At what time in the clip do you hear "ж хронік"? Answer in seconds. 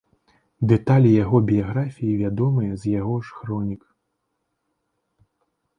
3.29-3.87